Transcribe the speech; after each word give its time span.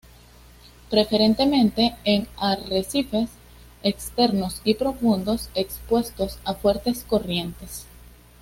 Preferentemente 0.89 1.95
en 2.05 2.27
arrecifes 2.37 3.29
externos 3.83 4.59
y 4.63 4.73
profundos, 4.73 5.51
expuestos 5.53 6.39
a 6.43 6.55
fuertes 6.55 7.03
corrientes. 7.03 7.85